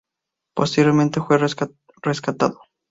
Posteriormente 0.55 1.21
fue 1.21 1.37
rescatado. 1.37 2.61